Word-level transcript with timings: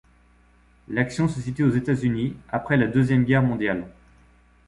L’action 0.87 1.27
se 1.27 1.39
situe 1.41 1.61
aux 1.63 1.69
États-Unis 1.75 2.35
après 2.49 2.75
la 2.75 2.87
deuxième 2.87 3.23
guerre 3.23 3.43
mondiale. 3.43 3.85